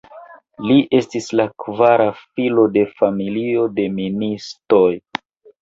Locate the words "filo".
2.21-2.65